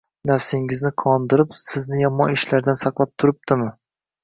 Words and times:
nafsingizni 0.27 0.91
qondirib, 1.03 1.53
sizni 1.67 2.01
yomon 2.05 2.35
ishlardan 2.39 2.81
saqlab 2.83 3.15
turibdimi 3.21 3.71